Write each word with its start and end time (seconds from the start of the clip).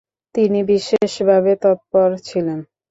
তিনি 0.35 0.59
বিশেষভাবে 0.69 1.51
তৎপর 1.63 2.09
ছিলেন। 2.27 2.59